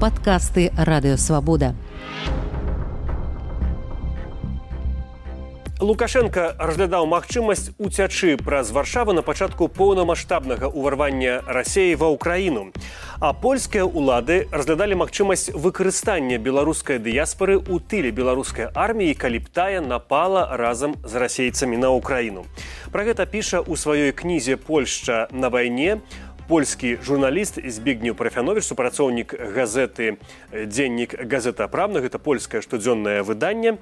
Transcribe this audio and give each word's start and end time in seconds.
падкасты 0.00 0.70
радыёвабода. 0.76 1.74
Лукашенко 5.76 6.54
разглядаў 6.56 7.04
магчымасць 7.04 7.68
уцячы 7.76 8.38
праз 8.40 8.70
варшавы 8.72 9.12
на 9.12 9.20
пачатку 9.20 9.68
поўнамасштабнага 9.68 10.70
ўварвання 10.72 11.44
рассеі 11.44 11.98
ва 12.00 12.08
ўкраіну. 12.16 12.72
А 13.20 13.36
польскія 13.36 13.84
ўлады 13.84 14.48
разглядалі 14.48 14.96
магчымасць 14.96 15.52
выкарыстання 15.52 16.40
беларускай 16.40 16.96
дыяспары 16.96 17.60
ў 17.60 17.76
тыле 17.92 18.08
беларускай 18.08 18.72
арміі, 18.72 19.20
калі 19.20 19.44
б 19.44 19.52
тая 19.52 19.84
напала 19.84 20.56
разам 20.56 20.96
з 21.04 21.12
расейцамі 21.20 21.76
на 21.76 21.92
ўкраіну. 21.92 22.48
Пра 22.88 23.04
гэта 23.04 23.28
піша 23.28 23.60
ў 23.60 23.76
сваёй 23.76 24.16
кнізе 24.16 24.56
Польшча 24.56 25.28
на 25.28 25.52
вайне, 25.52 26.00
польскі 26.48 26.98
журналіст 27.02 27.58
збігню 27.70 28.14
прафянович 28.14 28.64
супрацоўнік 28.64 29.34
газеты 29.34 30.16
дзеннік 30.54 31.18
газета 31.26 31.66
правна 31.68 32.00
гэта 32.00 32.18
польскае 32.22 32.62
штодзённае 32.62 33.22
выданне. 33.26 33.78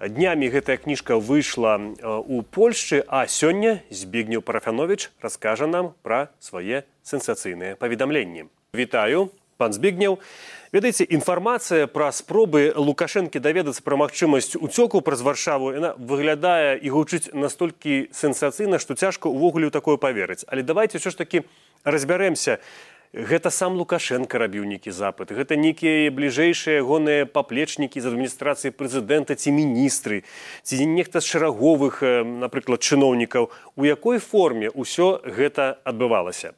Днямі 0.00 0.48
гэтая 0.48 0.78
кніжка 0.78 1.18
выйшла 1.18 1.76
у 2.24 2.42
польшчы 2.42 3.04
а 3.08 3.26
сёння 3.26 3.82
збігню 3.90 4.40
парафянович 4.40 5.10
раскажа 5.20 5.66
нам 5.66 5.92
пра 6.02 6.30
свае 6.40 6.88
сенсацыйныя 7.02 7.76
паведамленні. 7.76 8.48
Вітаю 8.72 9.28
пан 9.58 9.74
збігняў 9.74 10.22
ведаеце 10.72 11.04
інфармацыя 11.04 11.90
пра 11.90 12.08
спробы 12.14 12.72
лукашэнкі 12.76 13.42
даведацца 13.42 13.82
пра 13.82 13.98
магчымасць 13.98 14.54
уцёку 14.54 15.02
праз 15.02 15.20
варшаву 15.26 15.74
яна 15.74 15.92
выглядае 15.98 16.78
і 16.78 16.88
гучыць 16.94 17.34
настолькі 17.34 18.08
сенсацыйна 18.14 18.78
што 18.78 18.94
цяжка 18.94 19.28
ўвогуле 19.28 19.74
такое 19.74 19.98
паверыць. 19.98 20.46
Але 20.46 20.62
давайте 20.62 21.02
ўсё 21.02 21.10
ж 21.10 21.18
такі 21.18 21.42
разбярэмся. 21.90 22.58
Гэта 23.12 23.48
сам 23.48 23.80
лукашенко 23.80 24.36
рабіў 24.36 24.68
нейкі 24.68 24.92
запыт. 24.92 25.32
Гэта 25.32 25.56
нейкія 25.56 26.12
бліжэйшыя 26.12 26.84
ягоныя 26.84 27.24
паплечнікі 27.24 28.04
з 28.04 28.12
адміністрацыі 28.12 28.76
прэзідэнта 28.76 29.32
ці 29.32 29.48
міністры 29.56 30.28
ці 30.60 30.84
нехта 30.84 31.24
з 31.24 31.26
шараговых 31.32 32.04
напрыклад 32.44 32.84
чыноўнікаў. 32.84 33.48
У 33.76 33.82
якой 33.88 34.20
форме 34.20 34.68
ўсё 34.68 35.24
гэта 35.24 35.80
адбывалася? 35.88 36.52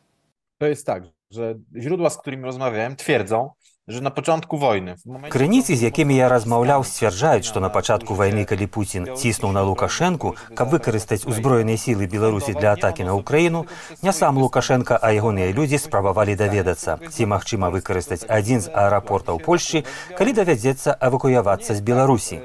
То 0.59 0.67
есть 0.67 0.85
так 0.85 1.07
że 1.31 1.55
źródła 1.77 2.11
z 2.11 2.19
którymi 2.19 2.45
rozmawiałem 2.45 2.97
twierdzą 2.97 3.51
że 3.91 4.01
na 4.01 4.11
początku 4.11 4.59
wojny 4.59 4.95
крыніцы 5.31 5.77
з 5.77 5.83
якімі 5.83 6.17
я 6.17 6.29
размаўляў 6.29 6.85
сцвярджаюць 6.85 7.45
што 7.45 7.61
на 7.61 7.69
пачатку 7.69 8.15
вайны 8.15 8.45
калі 8.47 8.67
Пуін 8.67 9.07
ціснуў 9.19 9.53
на 9.53 9.63
лукашэнку 9.67 10.35
каб 10.55 10.71
выкарыстаць 10.71 11.27
узброеныя 11.27 11.77
сілы 11.77 12.07
беларусі 12.07 12.55
для 12.55 12.73
атакі 12.79 13.05
на 13.05 13.19
ўкраіну 13.19 13.67
не 14.03 14.13
сам 14.13 14.39
лукашенко 14.39 14.99
а 15.03 15.11
ягоныя 15.11 15.51
людзі 15.53 15.79
спрабавалі 15.79 16.37
даведацца 16.39 16.99
ці 17.11 17.27
магчыма 17.27 17.71
выкарыстаць 17.75 18.23
адзін 18.29 18.63
з 18.63 18.71
аэрапортаў 18.71 19.43
польшчы 19.43 19.83
калі 20.15 20.37
давядзецца 20.39 20.95
эвакуявацца 21.01 21.75
з 21.75 21.81
беларусі 21.83 22.41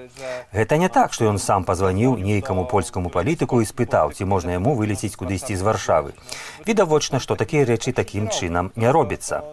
гэта 0.53 0.81
не 0.81 0.89
так 0.89 1.13
што 1.13 1.29
ён 1.29 1.37
сам 1.37 1.63
пазваніў 1.63 2.17
нейкаму 2.17 2.65
польскаму 2.65 3.13
палітыку 3.13 3.61
і 3.61 3.69
спытаў 3.69 4.17
ці 4.17 4.25
можна 4.25 4.57
яму 4.57 4.73
вылеціць 4.73 5.13
кудысьці 5.13 5.53
з 5.53 5.61
варшавы 5.61 6.17
відавочна 6.65 7.19
што 7.19 7.35
такія 7.35 7.69
рэчы 7.69 7.93
такім 7.93 8.33
чынам 8.33 8.73
не 8.75 8.89
робіцца 8.89 9.43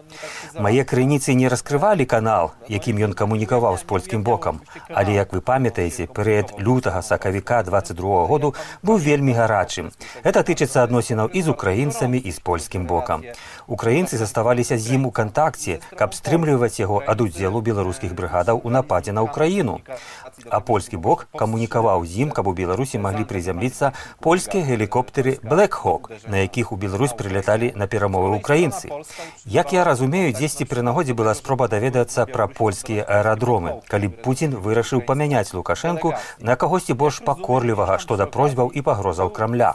мае 0.57 0.81
крыніцы 0.89 1.37
не 1.37 1.47
раскрываюць 1.53 1.82
раскрывалі 1.83 2.05
канал 2.07 2.51
якім 2.71 2.95
ён 3.03 3.11
камунікаваў 3.11 3.75
з 3.75 3.83
польскім 3.83 4.23
бокам. 4.23 4.61
Але 4.87 5.19
як 5.19 5.33
вы 5.35 5.41
памятаеце 5.41 6.07
перыяд 6.07 6.55
лютага 6.55 7.01
сакавіка 7.03 7.59
22 7.63 8.25
году 8.27 8.55
быў 8.83 9.03
вельмі 9.03 9.35
гарачым. 9.35 9.91
Это 10.23 10.47
тычыцца 10.47 10.87
адносінаў 10.87 11.27
і 11.27 11.41
з 11.43 11.51
украінцамі 11.51 12.17
і 12.17 12.31
з 12.31 12.39
польскім 12.39 12.87
бокам 12.87 13.27
украінцы 13.67 14.17
заставаліся 14.17 14.77
з 14.77 14.95
ім 14.95 15.05
у 15.07 15.11
кантакце 15.11 15.79
каб 15.95 16.13
стрымліваць 16.13 16.79
яго 16.79 17.01
ад 17.07 17.21
удзелу 17.21 17.61
беларускіх 17.61 18.13
брыгадаў 18.13 18.61
у 18.63 18.69
нападзе 18.69 19.11
на 19.11 19.23
ўкраіну 19.27 19.79
а 20.49 20.59
польскі 20.59 20.97
бок 20.97 21.27
камунікаваў 21.37 22.05
з 22.05 22.25
ім 22.25 22.31
каб 22.31 22.47
у 22.47 22.53
беларусі 22.53 22.99
маглі 22.99 23.25
прызямліцца 23.29 23.93
польскія 24.19 24.63
гелікоптеры 24.63 25.37
блэкхок 25.43 26.11
на 26.27 26.43
якіх 26.43 26.71
у 26.71 26.75
беларусь 26.75 27.13
прыляталі 27.13 27.71
на 27.75 27.87
перамовы 27.87 28.35
украінцы. 28.35 28.89
Як 29.45 29.73
я 29.73 29.83
разумею 29.83 30.33
дзесьці 30.33 30.65
пры 30.65 30.81
нагодзе 30.81 31.13
была 31.13 31.33
спроба 31.35 31.67
даведацца 31.67 32.25
пра 32.25 32.47
польскія 32.47 33.05
аэрадромы 33.07 33.79
калі 33.87 34.09
пуін 34.25 34.57
вырашыў 34.57 35.05
памяняць 35.05 35.53
лукашэнку 35.53 36.13
на 36.39 36.55
кагосьці 36.55 36.93
больш 36.93 37.21
пакорлівага 37.25 37.99
што 37.99 38.17
да 38.17 38.25
просьбаў 38.25 38.71
і 38.73 38.81
пагрозаў 38.81 39.29
крамля. 39.29 39.73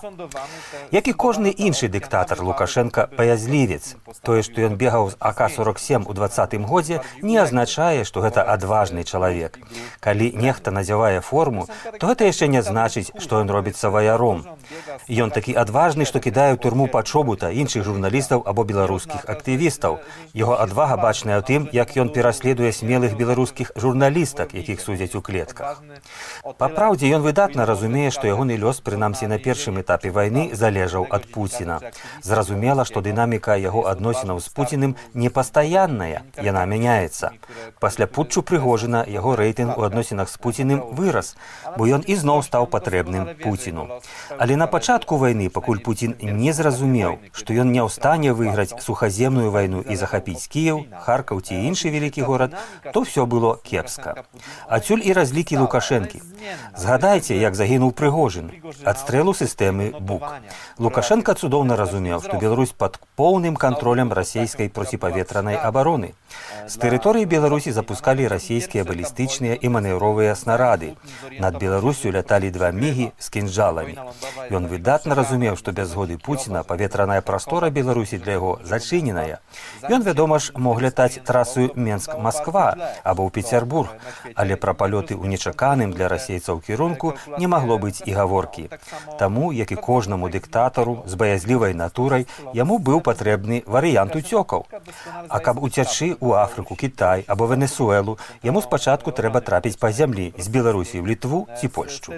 Як 0.91 1.09
і 1.09 1.13
кожны 1.13 1.55
іншы 1.55 1.89
дыктатар 1.89 2.43
лукашенко 2.43 3.09
паязлівец 3.17 3.78
тое 4.27 4.43
што 4.43 4.67
ён 4.67 4.75
бегаў 4.75 5.15
з 5.15 5.17
ака 5.23 5.47
47 5.47 6.11
у 6.11 6.13
двадцатым 6.19 6.67
годзе 6.67 7.01
не 7.23 7.39
азначае 7.39 8.03
што 8.03 8.27
гэта 8.27 8.43
адважны 8.43 9.07
чалавек 9.07 9.63
калі 10.03 10.35
не 10.35 10.49
нехта 10.49 10.71
назявае 10.71 11.21
форму, 11.21 11.69
то 12.01 12.09
гэта 12.09 12.25
яшчэ 12.25 12.49
не 12.49 12.63
значыць, 12.65 13.13
што 13.21 13.41
ён 13.45 13.53
робіцца 13.53 13.93
ваяром. 13.93 14.45
Ён 15.25 15.29
такі 15.37 15.53
адважны, 15.63 16.09
што 16.09 16.23
кідае 16.25 16.57
турму 16.57 16.89
пачобута 16.95 17.53
іншых 17.63 17.85
журналістаў 17.89 18.45
або 18.49 18.65
беларускіх 18.71 19.29
актывістаў. 19.35 20.01
Яго 20.33 20.57
адвага 20.65 20.97
бачная 20.97 21.37
ў 21.41 21.45
тым, 21.51 21.69
як 21.73 21.93
ён 22.01 22.09
пераследуе 22.17 22.73
смелых 22.73 23.17
беларускіх 23.21 23.73
журналістак, 23.77 24.57
якіх 24.57 24.81
судзяць 24.81 25.13
у 25.21 25.23
клетках. 25.29 25.83
Па 26.57 26.69
праўдзе 26.73 27.13
ён 27.13 27.27
выдатна 27.29 27.69
разумее, 27.69 28.09
што 28.17 28.25
ягоны 28.33 28.57
лёс 28.57 28.81
прынамсі 28.81 29.29
на 29.29 29.37
першым 29.37 29.81
этапе 29.85 30.09
вайны 30.09 30.49
залежаў 30.57 31.09
ад 31.13 31.29
Пуціна. 31.29 31.81
Зразумела, 32.25 32.89
што 32.89 33.05
дынаміка 33.05 33.61
яго 33.69 33.87
адносінаў 33.93 34.41
з 34.41 34.49
Пуціным 34.57 34.97
непастаянная, 35.15 36.23
яна 36.43 36.65
мяняецца. 36.67 37.31
Пасля 37.81 38.07
путчу 38.07 38.43
прыгожана 38.43 39.05
яго 39.07 39.37
рэйтынг 39.37 39.79
у 39.79 39.85
адносінах 39.87 40.29
з 40.29 40.37
пуціным 40.37 40.81
вырас 40.99 41.37
бо 41.77 41.87
ён 41.87 42.03
ізноў 42.07 42.43
стаў 42.43 42.67
патрэбным 42.67 43.29
пуціну. 43.43 44.01
Але 44.39 44.57
на 44.57 44.67
пачатку 44.67 45.17
вайны 45.17 45.49
пакуль 45.51 45.83
пуін 45.85 46.17
не 46.21 46.53
зразумеў 46.53 47.19
што 47.33 47.55
ён 47.55 47.73
не 47.73 47.83
ў 47.83 47.89
стане 47.93 48.33
выйграць 48.33 48.75
сухаземную 48.83 49.51
вайну 49.55 49.83
і 49.83 49.99
захапіць 50.01 50.49
кіяў 50.55 50.85
харкаў 51.07 51.43
ці 51.43 51.59
іншы 51.71 51.93
вялікі 51.95 52.23
горад 52.23 52.57
то 52.93 53.03
все 53.03 53.27
было 53.27 53.59
кепска. 53.63 54.25
Адсюль 54.69 55.05
і 55.05 55.13
разлікі 55.13 55.63
лукашэнкі. 55.63 56.23
Згадайце 56.77 57.37
як 57.37 57.55
загінуў 57.55 57.93
прыгожын. 57.93 58.51
Адстрэлу 58.85 59.35
сістэмы 59.35 59.93
бук. 60.01 60.25
Лукашенко 60.79 61.35
цудоўна 61.35 61.77
разумеў 61.77 62.23
што 62.25 62.39
беларусь 62.39 62.73
пад 62.73 62.99
поўным 63.19 63.58
кантролем 63.59 64.13
расійскай 64.13 64.69
проціпаветранай 64.69 65.57
абароны 65.57 66.15
з 66.69 66.75
тэрыторыі 66.79 67.25
беларусі 67.27 67.73
запускалі 67.73 68.29
расійскія 68.29 68.85
балістычныя 68.85 69.57
і 69.57 69.69
манеўровыя 69.69 70.29
новыя 70.29 70.35
снарады. 70.35 70.97
Над 71.39 71.59
Беларусю 71.59 72.11
ляталі 72.11 72.51
два 72.51 72.71
мігі 72.71 73.13
з 73.19 73.29
кінжаламі. 73.31 73.95
Ён 74.51 74.67
выдатна 74.67 75.15
разумеў, 75.15 75.57
што 75.57 75.73
без 75.73 75.89
згоды 75.89 76.19
Пуціна 76.19 76.63
паветраная 76.63 77.21
прастора 77.23 77.71
Беларусі 77.71 78.19
для 78.19 78.33
яго 78.33 78.59
зачыненая. 78.65 79.39
Ён, 79.87 80.03
вядома 80.03 80.39
ж, 80.39 80.53
мог 80.57 80.83
лятаць 80.83 81.23
трасу 81.25 81.71
Менск-Масква 81.79 82.99
або 83.05 83.23
ў 83.23 83.31
Петербург, 83.31 83.95
але 84.35 84.57
пра 84.57 84.75
палёты 84.75 85.15
ў 85.15 85.31
нечаканым 85.31 85.95
для 85.95 86.09
расейцаў 86.09 86.61
кірунку 86.61 87.15
не 87.39 87.47
магло 87.47 87.79
быць 87.79 88.03
і 88.05 88.13
гаворкі. 88.13 88.69
Таму, 89.19 89.53
як 89.53 89.71
і 89.71 89.79
кожнаму 89.79 90.29
дыктатару 90.29 91.07
з 91.07 91.15
баязлівай 91.15 91.79
натурай 91.79 92.27
яму 92.53 92.83
быў 92.83 93.01
патрэбны 93.07 93.63
варыянт 93.67 94.19
уцёкаў. 94.19 94.67
А 95.29 95.39
каб 95.39 95.63
уцячы 95.63 96.18
ў 96.21 96.43
Афрыку, 96.43 96.77
Кітай 96.77 97.25
або 97.27 97.47
Венесуэлу, 97.47 98.19
яму 98.43 98.63
спачатку 98.63 99.11
трэба 99.11 99.41
трапіць 99.41 99.79
па 99.79 99.93
зямлі 99.93 100.35
з 100.39 100.47
беларусі 100.49 100.99
ў 100.99 101.07
літву 101.15 101.47
ці 101.61 101.69
польшчу. 101.69 102.13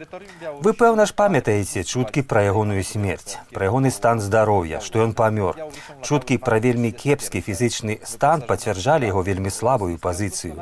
Вы 0.65 0.73
пэўна 0.73 1.07
ж 1.07 1.15
памятаеце 1.15 1.85
чуткі 1.85 2.23
пра 2.23 2.47
ягоную 2.49 2.85
смерць 2.85 3.37
пра 3.53 3.69
ягоны 3.69 3.91
стан 3.91 4.21
здароўя 4.21 4.81
што 4.81 5.05
ён 5.05 5.13
памёр. 5.13 5.59
Чуткі 6.03 6.39
пра 6.39 6.59
вельмі 6.59 6.93
кепскі 6.95 7.45
фізычны 7.45 8.01
стан 8.05 8.43
пацвярджалі 8.47 9.11
яго 9.11 9.23
вельмі 9.27 9.51
слабую 9.51 9.99
пазіцыю. 9.99 10.57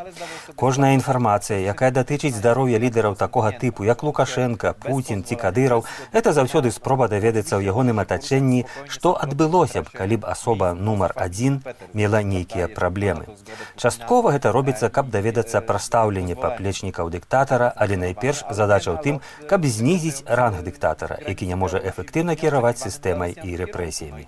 Кожная 0.57 0.95
інфармацыя 0.99 1.61
якая 1.63 1.91
датычыць 1.95 2.35
здароўя 2.35 2.79
лідараў 2.83 3.15
такога 3.15 3.53
тыпу 3.53 3.85
як 3.85 4.03
лукашенко 4.03 4.75
путин 4.83 5.25
ці 5.25 5.37
кадыраў 5.37 5.85
это 6.13 6.33
заўсёды 6.33 6.73
спроба 6.75 7.09
даведацца 7.09 7.61
ў 7.61 7.71
ягоным 7.71 8.01
атачэнні 8.03 8.65
што 8.89 9.15
адбылося 9.15 9.85
б 9.85 9.93
калі 9.93 10.17
б 10.25 10.31
асоба 10.35 10.73
нумар 10.75 11.15
адзін 11.17 11.61
мела 11.93 12.23
нейкія 12.23 12.69
праблемы 12.81 13.28
часткова 13.77 14.35
гэта 14.35 14.53
робіцца 14.53 14.91
каб 14.91 15.11
даведацца 15.11 15.61
пра 15.63 15.79
стаўленне 15.79 16.35
паплечнікаў 16.35 17.11
дык 17.11 17.29
дыктатара, 17.29 17.73
але 17.77 17.97
найперш 17.97 18.45
задача 18.51 18.93
ў 18.93 18.99
тым, 19.05 19.17
каб 19.49 19.65
знізіць 19.65 20.25
ранг 20.27 20.65
дыктатара, 20.65 21.19
які 21.29 21.47
не 21.47 21.55
можа 21.55 21.79
эфектыўна 21.79 22.37
кіраваць 22.37 22.81
сістэмай 22.81 23.37
і 23.37 23.57
рэпрэсіямі. 23.61 24.25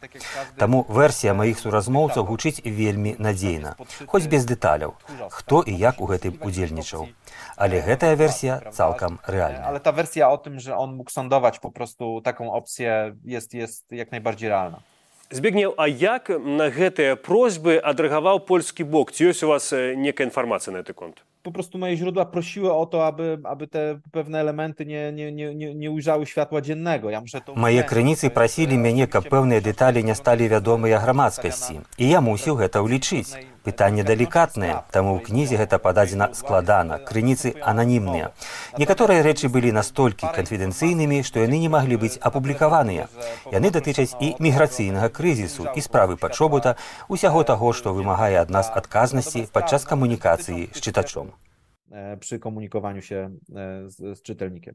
Таму 0.60 0.84
версія 0.88 1.34
маіх 1.34 1.58
суразмоўцаў 1.58 2.28
гучыць 2.28 2.60
вельмі 2.64 3.16
надзейна, 3.18 3.76
хоць 4.06 4.28
без 4.28 4.44
дэталяў, 4.44 4.94
хто 5.30 5.62
і 5.62 5.72
як 5.72 6.00
у 6.00 6.06
гэтым 6.06 6.36
удзельнічаў. 6.44 7.08
Але 7.56 7.80
гэтая 7.80 8.14
версія 8.14 8.60
цалкам 8.72 9.20
рэальна. 9.24 9.64
Але 9.64 9.80
та 9.80 9.90
версія 9.92 10.28
о 10.28 10.36
тым, 10.36 10.60
że 10.60 10.76
on 10.76 10.96
mógł 10.96 11.10
sądować 11.10 11.58
po 11.58 11.70
prostu 11.70 12.20
taką 12.20 12.52
opcję 12.52 13.16
jest, 13.24 13.54
jest 13.54 13.92
jak 13.92 14.12
najbardziej 14.12 14.48
realna. 14.48 14.80
Збегнеў 15.30 15.74
а 15.78 15.88
як 15.88 16.28
на 16.28 16.70
гэтыя 16.70 17.16
просьбы 17.16 17.78
адрэагаваў 17.78 18.44
польскі 18.46 18.84
бок? 18.84 19.14
Ці 19.14 19.30
ёсць 19.30 19.42
у 19.46 19.50
вас 19.50 19.70
некая 19.72 20.26
інфармацыя 20.26 20.74
на 20.74 20.82
гэты 20.82 20.94
конт 20.94 21.22
po 21.42 21.52
prostu 21.52 21.78
moje 21.78 21.96
źródła 21.96 22.24
prosiły 22.24 22.72
o 22.74 22.86
to, 22.86 23.06
aby, 23.06 23.38
aby 23.44 23.66
te 23.66 23.98
pewne 24.12 24.40
elementy 24.40 24.86
nie, 24.86 25.12
nie, 25.12 25.32
nie, 25.32 25.54
nie, 25.54 25.74
nie 25.74 25.90
ujrzały 25.90 26.26
światła 26.26 26.60
dziennego. 26.60 27.10
Ja 27.10 27.20
muszę 27.20 27.40
to 27.40 27.54
Мае 27.54 27.82
крыніцы 27.82 28.30
прасілі 28.30 28.76
мяне, 28.76 29.06
каб 29.06 29.28
пэўныя 29.28 29.60
дэталі 29.60 30.04
не 30.04 30.14
сталі 30.14 30.48
вядомыя 30.48 30.98
грамадскасці. 30.98 31.80
І 31.98 32.08
я 32.08 32.20
мусіў 32.20 32.56
гэта 32.60 32.84
ўлічыць. 32.84 33.36
Пытанне 33.60 34.00
далікатнае, 34.08 34.88
таму 34.88 35.20
ў 35.20 35.20
кнізе 35.20 35.60
гэта 35.60 35.76
пададзена 35.76 36.32
складана, 36.32 36.96
крыніцы 36.96 37.52
ананімныя. 37.60 38.32
Некаторыя 38.80 39.20
рэчы 39.20 39.52
былі 39.52 39.72
настолькі 39.76 40.32
канфідэнцыйнымі, 40.32 41.20
што 41.20 41.44
яны 41.44 41.60
не 41.60 41.68
маглі 41.68 42.00
быць 42.00 42.16
апублікаваныя. 42.16 43.12
Яны 43.52 43.68
датычаць 43.68 44.16
і 44.16 44.32
міграцыйнага 44.40 45.12
крызісу 45.12 45.68
і 45.76 45.80
справы 45.84 46.16
пачобута, 46.16 46.76
усяго 47.08 47.44
таго, 47.44 47.76
што 47.76 47.92
вымагае 47.92 48.40
ад 48.40 48.48
нас 48.48 48.72
адказнасці 48.72 49.44
падчас 49.52 49.84
камунікацыі 49.84 50.72
з 50.72 50.80
чытачом. 50.80 51.29
Przy 52.20 52.38
komunikowaniu 52.38 53.02
się 53.02 53.30
z, 53.88 54.18
z 54.18 54.22
czytelnikiem. 54.22 54.74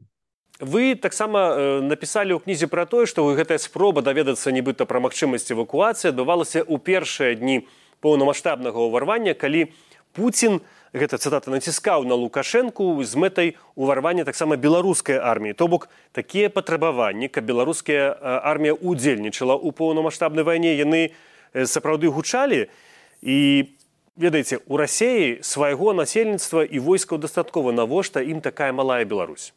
Вы 0.60 0.96
таксама 0.96 1.52
напісалі 1.84 2.32
ў 2.32 2.40
кнізе 2.40 2.64
пра 2.64 2.88
тое, 2.88 3.04
што 3.04 3.28
гэтая 3.36 3.60
спроба 3.60 4.00
даведацца 4.00 4.48
нібыта 4.48 4.88
пра 4.88 5.04
магчымасць 5.04 5.52
эвакуацыі 5.52 6.16
адбывалася 6.16 6.64
ў 6.64 6.80
першыя 6.80 7.36
дні 7.36 7.68
поўнамасштабнага 8.00 8.80
ўварвання, 8.80 9.36
калі 9.36 9.68
Пуін 10.16 10.64
гэта 10.96 11.20
цытата 11.20 11.52
націскаў 11.52 12.08
на 12.08 12.16
лукашэнку 12.16 13.04
з 13.04 13.12
мэтай 13.20 13.48
уварвання 13.76 14.24
таксама 14.24 14.56
беларускай 14.56 15.20
арміі. 15.20 15.52
То 15.52 15.68
бок 15.68 15.92
такія 16.16 16.48
патрабаванні, 16.48 17.28
каб 17.28 17.44
беларуская 17.44 18.16
армія 18.40 18.72
ўдзельнічала 18.80 19.60
ў 19.60 19.76
поўнамасштабнай 19.76 20.40
вайне, 20.40 20.72
яны 20.72 21.12
сапраўды 21.52 22.08
гучалі 22.08 22.72
і 23.20 23.75
ведаеце 24.16 24.58
у 24.66 24.76
рассеі 24.76 25.38
свайго 25.42 25.92
насельніцтва 25.92 26.64
і 26.64 26.78
войскаў 26.80 27.20
дастаткова. 27.20 27.72
Навошта 27.72 28.20
ім 28.20 28.40
такая 28.40 28.72
малая 28.72 29.04
Беларусь 29.04 29.52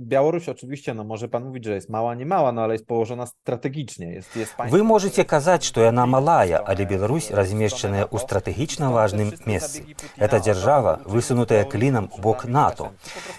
Białoruś 0.00 0.48
oczywiście, 0.48 0.94
no 0.94 1.04
może 1.04 1.28
pan 1.28 1.44
mówić, 1.44 1.64
że 1.64 1.74
jest 1.74 1.88
mała, 1.88 2.14
nie 2.14 2.26
mała, 2.26 2.52
no 2.52 2.62
ale 2.62 2.74
jest 2.74 2.86
położona 2.86 3.26
strategicznie. 3.26 4.06
Jest, 4.06 4.36
jest 4.36 4.54
państwo... 4.54 4.78
Вы 4.78 4.84
можете 4.84 5.24
казаць, 5.24 5.64
што 5.64 5.80
яна 5.80 6.06
малая, 6.06 6.62
але 6.66 6.86
Беларусь 6.86 7.30
размешчаная 7.30 8.04
ў 8.04 8.18
стратэгічна 8.18 8.92
важным 8.92 9.32
месцы. 9.46 9.82
Это 10.16 10.38
дзяржава, 10.40 11.00
высунутая 11.04 11.64
клінам 11.64 12.10
у 12.16 12.20
бок 12.20 12.44
НАТО. 12.44 12.90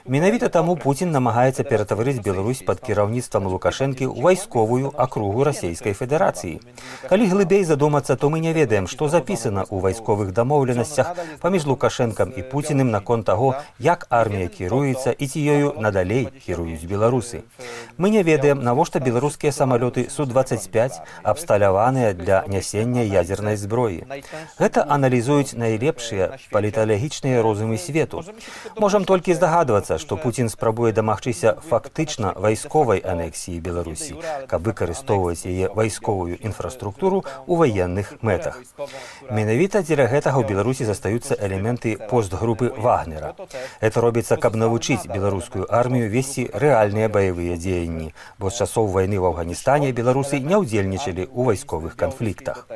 Менавіта 0.06 0.50
таму 0.50 0.76
Пуін 0.76 1.12
намагаецца 1.12 1.64
ператварыць 1.64 2.20
Беларусь 2.20 2.64
пад 2.66 2.80
кіраўніцтвам 2.82 3.48
Лукашэнкі 3.48 4.06
ў 4.06 4.22
вайсковую 4.22 4.92
акругу 4.98 5.44
расійскай 5.44 5.94
федэрацыі. 5.94 6.60
Калі 7.08 7.26
глыбей 7.30 7.64
задумацца, 7.64 8.16
то 8.16 8.30
мы 8.30 8.40
не 8.40 8.54
ведаем, 8.54 8.88
што 8.88 9.08
запісана 9.08 9.64
ў 9.64 9.80
вайсковых 9.80 10.34
дамоўленасцях 10.34 11.16
паміж 11.40 11.66
Лукашэнкам 11.66 12.36
і 12.36 12.42
Пуціным 12.42 12.92
наконт 12.92 13.26
таго, 13.26 13.56
як 13.80 14.08
армія 14.10 14.48
кіруецца 14.48 15.12
і 15.12 15.28
ці 15.28 15.40
ёю 15.40 15.85
надалей 15.86 16.28
кіруюць 16.46 16.90
беларусы. 16.90 17.46
Мы 17.98 18.10
не 18.10 18.24
ведаем, 18.24 18.60
навошта 18.66 19.00
беларускія 19.00 19.52
самалёты 19.54 20.10
Су-25 20.10 21.00
абсталяваныя 21.24 22.14
для 22.14 22.44
нясення 22.48 23.06
ядзернай 23.06 23.56
зброі. 23.56 24.04
Гэта 24.60 24.84
аналізуюць 24.90 25.54
найлепшыя 25.54 26.42
паліталагічныя 26.52 27.42
розумы 27.46 27.78
свету. 27.78 28.24
Можам 28.76 29.06
толькі 29.06 29.38
здагадвацца, 29.38 29.98
што 30.02 30.18
Пуін 30.18 30.50
спрабуе 30.50 30.92
дамагчыся 30.92 31.56
фактычна 31.70 32.34
вайсковай 32.36 33.00
анексіі 33.00 33.62
Беларусі, 33.62 34.18
каб 34.48 34.68
выкарыстоўваць 34.68 35.46
яе 35.46 35.70
вайсковую 35.70 36.36
інфраструктуру 36.42 37.24
ў 37.48 37.54
ваенных 37.62 38.20
мэтах. 38.22 38.60
Менавіта 39.30 39.86
дзеля 39.86 40.10
гэтага 40.12 40.42
ў 40.42 40.50
Беларусі 40.50 40.90
застаюцца 40.90 41.38
элементы 41.40 41.96
постгрупы 42.10 42.74
Вагнера. 42.76 43.36
Это 43.80 44.02
робіцца, 44.02 44.36
каб 44.36 44.56
навучыць 44.56 45.08
беларускую 45.08 45.68
армію 45.76 46.10
весці 46.10 46.48
рэальныя 46.54 47.10
баявыя 47.12 47.58
дзеянні, 47.60 48.14
бо 48.40 48.50
з 48.50 48.64
часоў 48.64 48.88
вайны 48.96 49.20
ў 49.20 49.30
Афганістане 49.32 49.92
беларусы 49.92 50.40
не 50.40 50.56
ўдзельнічалі 50.56 51.28
ў 51.28 51.42
вайсковых 51.52 51.96
канфліктах. 52.00 52.68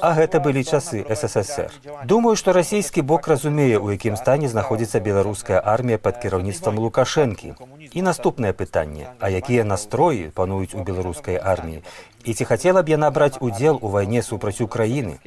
А 0.00 0.12
гэта 0.18 0.42
былі 0.42 0.64
часы 0.64 1.04
ССР. 1.06 1.70
Думаю, 2.04 2.36
што 2.36 2.52
расійскі 2.52 3.02
бок 3.02 3.28
разумее, 3.30 3.78
у 3.78 3.90
якім 3.94 4.16
стане 4.20 4.48
знаходзіцца 4.48 5.00
беларуская 5.00 5.62
армія 5.62 5.98
пад 5.98 6.18
кіраўніцтвам 6.22 6.78
Лукашэнкі. 6.78 7.54
І 7.92 8.02
наступнае 8.02 8.52
пытанне, 8.52 9.10
а 9.20 9.30
якія 9.30 9.64
настроі 9.64 10.30
пануюць 10.34 10.74
у 10.74 10.82
беларускай 10.84 11.38
арміі 11.38 11.82
і 12.24 12.34
ці 12.34 12.44
хацела 12.44 12.82
б 12.82 12.92
яна 12.92 13.10
браць 13.10 13.38
удзел 13.40 13.78
у 13.80 13.88
вайне 13.88 14.22
супраць 14.22 14.60
Украіны. 14.60 15.18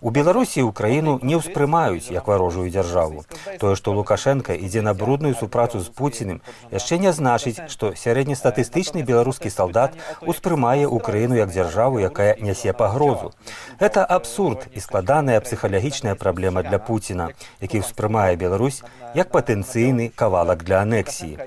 У 0.00 0.10
Беларусі 0.10 0.64
ўкраіну 0.68 1.18
не 1.22 1.36
ўспрымаюць 1.36 2.10
як 2.10 2.26
варожую 2.26 2.70
дзяржаву. 2.70 3.24
Тое, 3.60 3.74
што 3.76 3.92
Лукашенко 3.92 4.54
ідзе 4.54 4.82
на 4.82 4.94
брудную 4.94 5.34
супрацу 5.34 5.80
з 5.80 5.88
Пуціным, 5.88 6.40
яшчэ 6.70 6.98
не 6.98 7.12
значыць, 7.12 7.68
што 7.68 7.92
сярэднестатыстычны 7.94 9.02
беларускі 9.02 9.50
салдат 9.50 9.96
успрымае 10.22 10.86
Украіну 10.86 11.36
як 11.36 11.50
дзяржаву, 11.50 12.00
якая 12.00 12.36
нясе 12.40 12.72
пагрозу. 12.72 13.32
Гэта 13.80 14.04
абсурд 14.04 14.68
і 14.72 14.80
складаная 14.80 15.40
псіхалагічная 15.40 16.14
праблема 16.14 16.62
для 16.62 16.78
Пуціна, 16.78 17.30
які 17.60 17.84
ўспрымае 17.84 18.36
Беларусь 18.36 18.82
як 19.14 19.30
патэнцыйны 19.30 20.10
кавалак 20.14 20.64
для 20.64 20.80
анексіі. 20.82 21.38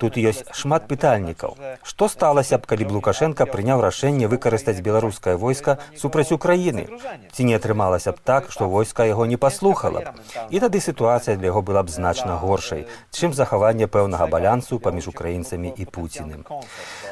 Тут 0.00 0.16
ёсць 0.16 0.44
шмат 0.52 0.88
пытальнікаў. 0.88 1.56
Што 1.82 2.08
сталася 2.08 2.58
б, 2.58 2.66
калі 2.66 2.84
б 2.84 2.90
Лукашенко 2.98 3.46
прыняў 3.46 3.80
рашэнне 3.80 4.28
выкарыстаць 4.28 4.80
беларускае 4.80 5.36
войска 5.36 5.78
супраць 5.96 6.32
Украіны. 6.32 6.86
Ці 7.32 7.44
не 7.44 7.54
атрымалася 7.56 8.12
б 8.12 8.20
так, 8.22 8.50
што 8.52 8.68
войска 8.68 9.04
яго 9.04 9.26
не 9.26 9.36
паслухала. 9.36 10.14
І 10.50 10.60
тады 10.60 10.80
сітуацыя 10.80 11.36
для 11.36 11.52
яго 11.52 11.62
была 11.62 11.82
б 11.82 11.90
значна 11.90 12.36
горшай, 12.36 12.86
чым 13.10 13.32
захаванне 13.32 13.86
пэўнага 13.86 14.26
балянсу 14.26 14.78
паміж 14.78 15.08
украінцамі 15.08 15.72
і 15.76 15.84
Пуціным. 15.84 16.44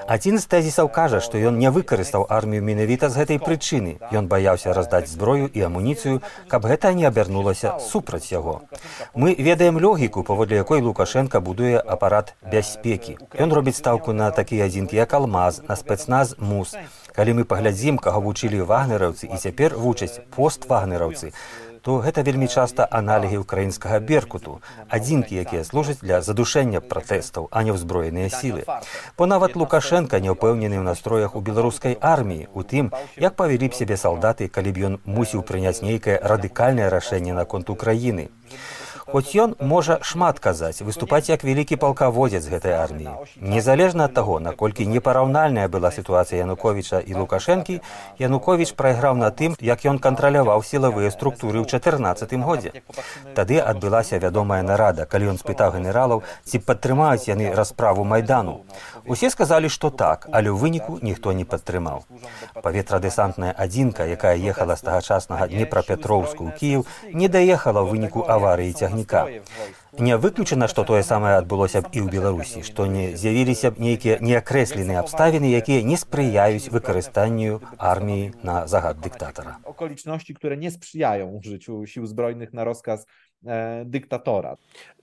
Адзін 0.07 0.39
з 0.39 0.47
тэзісаў 0.47 0.91
кажа, 0.93 1.21
што 1.25 1.39
ён 1.39 1.59
не 1.59 1.71
выкарыстаў 1.73 2.27
армію 2.29 2.63
менавіта 2.63 3.09
з 3.09 3.25
гэтай 3.25 3.39
прычыны. 3.41 3.97
Ён 4.13 4.29
баяўся 4.29 4.75
раздаць 4.77 5.09
зброю 5.09 5.49
і 5.49 5.61
амуніцыю, 5.69 6.21
каб 6.49 6.69
гэта 6.69 6.93
не 6.93 7.09
абярнулася 7.09 7.79
супраць 7.81 8.29
яго. 8.33 8.61
Мы 9.15 9.35
ведаем 9.39 9.79
логіку, 9.95 10.23
паводле 10.23 10.57
якой 10.57 10.81
Лукашенко 10.83 11.41
будуе 11.41 11.79
апарат 11.79 12.35
бяспекі. 12.53 13.15
Ён 13.39 13.55
робіць 13.55 13.79
стаўку 13.79 14.13
на 14.13 14.31
такія 14.35 14.67
адзінкі, 14.67 14.97
як 14.97 15.15
алмаз, 15.15 15.63
на 15.69 15.77
спецназ 15.77 16.35
мус. 16.39 16.75
Калі 17.15 17.39
мы 17.39 17.45
паглядзім, 17.47 18.03
каго 18.03 18.19
вучылі 18.19 18.67
вагнераўцы 18.67 19.31
і 19.31 19.39
цяпер 19.39 19.79
вучаць 19.79 20.19
поствагнераўцы, 20.35 21.31
то 21.87 22.03
гэта 22.03 22.27
вельмі 22.27 22.51
часта 22.51 22.89
аналігі 22.91 23.47
ўкраінскага 23.47 24.03
беркуту, 24.03 24.59
адзінкі, 24.91 25.39
якія 25.47 25.63
служаць 25.63 26.03
для 26.03 26.19
задушэння 26.27 26.83
пратэстаў, 26.83 27.47
а 27.55 27.63
не 27.63 27.71
ўзброеныя 27.71 28.35
сілы. 28.35 28.67
Бо 29.15 29.31
нават 29.31 29.55
Лукашенко 29.55 30.19
не 30.19 30.35
ўпэўнены 30.35 30.75
ў 30.75 30.85
настроях 30.91 31.39
у 31.39 31.45
беларускай 31.45 31.95
арміі, 32.01 32.51
у 32.51 32.67
тым, 32.67 32.91
як 33.15 33.39
павялі 33.39 33.71
б 33.71 33.79
сябе 33.79 33.95
салдаты, 33.95 34.51
калі 34.51 34.75
б 34.75 34.77
ён 34.91 34.95
мусіў 35.07 35.47
прыняць 35.47 35.87
нейкае 35.87 36.19
радыкальнае 36.19 36.91
рашэнне 36.91 37.31
наконт 37.31 37.71
Украіны. 37.71 38.33
Хоць 39.07 39.37
ён 39.37 39.53
можа 39.61 39.99
шмат 40.01 40.39
казаць, 40.41 40.81
выступаць 40.81 41.29
як 41.29 41.45
вялікі 41.45 41.77
палкаводзец 41.77 42.41
гэтай 42.49 42.73
арміі. 42.73 43.13
Незалежна 43.37 44.09
ад 44.09 44.15
таго, 44.17 44.39
наколькі 44.41 44.87
непараўнальная 44.89 45.69
была 45.69 45.91
сітуацыя 45.93 46.41
Януковіча 46.41 47.01
і 47.05 47.13
Лукашэнкі, 47.21 47.81
Януковіч 48.19 48.73
прайграў 48.73 49.21
на 49.21 49.29
тым, 49.29 49.57
як 49.61 49.85
ён 49.85 50.01
кантраляваў 50.01 50.65
сілавыя 50.65 51.13
структуры 51.13 51.61
ў 51.61 51.69
14 51.69 52.33
годзе. 52.49 52.73
Тады 53.37 53.61
адбылася 53.61 54.17
вядомая 54.17 54.63
нарада, 54.65 55.05
калі 55.05 55.37
ён 55.37 55.39
спытаў 55.43 55.77
генералаў, 55.77 56.25
ці 56.49 56.65
падтрымаюць 56.65 57.29
яны 57.29 57.53
расправу 57.53 58.09
майдану. 58.09 58.65
Усе 59.05 59.29
сказалі, 59.29 59.69
што 59.69 59.93
так, 59.93 60.29
але 60.33 60.49
ў 60.49 60.57
выніку 60.57 60.99
ніхто 61.05 61.37
не 61.37 61.45
падтрымаў. 61.45 62.09
Паветрадэсантная 62.65 63.53
адзінка, 63.53 64.09
якая 64.09 64.41
ехала 64.41 64.81
з 64.81 64.89
тагачаснага 64.89 65.53
Днепрапетроўску 65.53 66.49
ў 66.49 66.57
Кіев, 66.57 66.89
не 67.13 67.29
даехала 67.29 67.85
ў 67.85 67.93
выніку 67.93 68.25
аварыі 68.25 68.73
цягніка 68.73 68.94
цягніка. 68.95 69.29
Не 69.99 70.17
выключана, 70.19 70.67
што 70.67 70.83
тое 70.83 71.03
самае 71.07 71.39
адбылося 71.39 71.83
б 71.83 71.87
і 71.95 72.03
ў 72.03 72.11
Беларусі, 72.11 72.67
што 72.67 72.87
не 72.91 73.15
з'явіліся 73.15 73.71
б 73.71 73.79
нейкія 73.79 74.19
неакрэсленыя 74.19 74.99
абставіны, 74.99 75.47
якія 75.55 75.87
не 75.87 75.95
спрыяюць 75.95 76.67
выкарыстанню 76.75 77.63
арміі 77.79 78.35
на 78.43 78.67
загад 78.67 78.99
дыктатара. 78.99 79.63
Аколічнасці, 79.63 80.35
które 80.35 80.59
не 80.59 80.75
спрыяją 80.75 81.31
użyciu 81.31 81.87
sił 81.87 82.07
zbrojnych 82.07 82.51
na 82.53 82.65
rozkaz 82.65 83.07
dyktatora. 83.45 84.57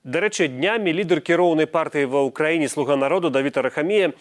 Дарэчы, 0.04 0.48
днямі 0.50 0.90
лідар 0.98 1.22
кіроўнай 1.22 1.70
партыі 1.70 2.10
ва 2.10 2.26
ўкраіне 2.26 2.66
слуга 2.66 2.98
народу 2.98 3.30
Давіта 3.30 3.62
Рахамія 3.62 4.10
э, 4.10 4.14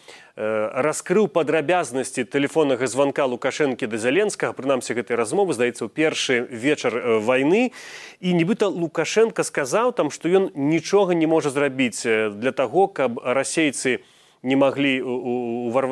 раскрыў 0.77 1.25
падрабязнасці 1.33 2.29
тэлефоннага 2.29 2.85
званка 2.85 3.25
лукашэнкі 3.25 3.89
да 3.89 3.97
зяленскага 3.97 4.53
прынамсі 4.53 4.93
гэтай 4.93 5.17
размовы 5.17 5.57
здаецца 5.57 5.89
ў 5.89 5.89
першы 5.89 6.45
вечар 6.53 7.25
вайны 7.25 7.73
і 8.21 8.29
нібыта 8.37 8.69
лукашенко 8.69 9.41
сказаў 9.41 9.97
там 9.97 10.13
што 10.13 10.29
ён 10.29 10.53
нічога 10.53 11.17
не 11.17 11.25
можа 11.25 11.49
зрабіць 11.49 12.05
для 12.05 12.53
таго 12.53 12.85
каб 12.93 13.17
расейцы 13.25 14.05
маглі 14.43 15.01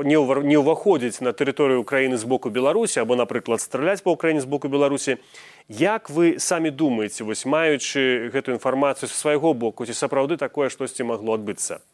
не 0.09 0.57
ўваходзіць 0.57 1.21
на 1.21 1.33
тэрыторыю 1.37 1.85
краіны 1.85 2.17
з 2.17 2.25
боку 2.25 2.49
беларусі 2.49 3.00
або 3.05 3.17
напрыклад 3.17 3.61
страляць 3.61 4.00
па 4.00 4.17
ўкраіне 4.17 4.40
з 4.40 4.49
боку 4.49 4.69
беларусі 4.69 5.21
як 5.69 6.09
вы 6.09 6.40
самі 6.40 6.71
думаеце 6.71 7.25
вось 7.28 7.45
маючы 7.45 8.33
гэтую 8.33 8.57
інфармацыю 8.57 9.09
са 9.09 9.17
свайго 9.17 9.52
боку 9.52 9.85
ці 9.85 9.93
сапраўды 9.93 10.40
такое 10.40 10.73
штосьці 10.73 11.05
магло 11.05 11.37
адбыцца 11.37 11.85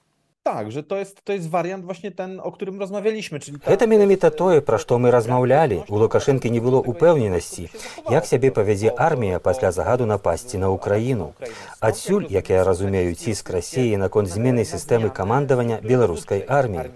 Tak, 0.45 0.73
że 0.73 0.83
to 0.83 0.97
jest, 0.97 1.25
to 1.25 1.33
jest 1.33 1.51
wariant 1.51 1.85
właśnie 1.85 2.11
ten, 2.11 2.41
o 2.41 2.53
którym 2.53 2.81
rozmawialiśmy. 2.81 3.41
Czyli 3.41 3.59
ta... 3.61 3.71
Гэта 3.71 3.87
менавіта 3.87 4.31
тое, 4.31 4.61
пра 4.61 4.77
што 4.77 4.99
мы 5.01 5.09
размаўлялі. 5.11 5.89
У 5.89 5.97
Лукашэнкі 5.97 6.53
не 6.53 6.61
было 6.61 6.85
упэўненасці, 6.85 7.73
як 8.13 8.29
сябе 8.29 8.51
павядзе 8.53 8.93
армія 8.93 9.41
пасля 9.41 9.73
загаду 9.73 10.05
напасці 10.05 10.61
на 10.61 10.69
ўкраіну. 10.69 11.33
Адсюль, 11.81 12.29
як 12.29 12.53
я 12.53 12.61
разумею, 12.61 13.17
ціск 13.17 13.49
рассеі 13.57 13.97
наконт 13.97 14.29
змены 14.29 14.69
сістэмы 14.69 15.09
камандавання 15.09 15.81
беларускай 15.81 16.45
арміі. 16.45 16.93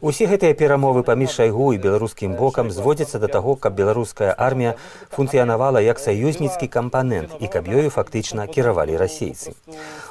Усе 0.00 0.26
гэтыя 0.30 0.54
перамовы 0.54 1.02
паміж 1.02 1.32
шайгу 1.34 1.72
і 1.74 1.78
беларускім 1.82 2.34
бокам 2.38 2.70
зводзяцца 2.70 3.18
да 3.18 3.26
таго, 3.26 3.56
каб 3.56 3.74
беларуская 3.74 4.30
армія 4.30 4.76
функцыянавала 5.10 5.82
як 5.82 5.98
саюзніцкі 5.98 6.68
кампанент 6.70 7.34
і 7.40 7.50
каб 7.50 7.66
ёю 7.66 7.90
фактычна 7.90 8.46
кіравалі 8.46 8.94
расейцы. 8.96 9.58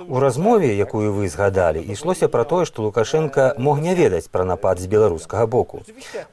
У 0.08 0.20
размове, 0.20 0.76
якую 0.76 1.14
вы 1.14 1.30
згадалі, 1.30 1.80
ішлося 1.80 2.28
пра 2.28 2.44
тое, 2.44 2.66
што 2.66 2.84
Лукашенко 2.84 3.54
мог 3.58 3.80
не 3.80 3.96
ведаць 3.96 4.28
пра 4.28 4.44
напад 4.44 4.80
з 4.80 4.88
беларускага 4.92 5.48
боку. 5.48 5.82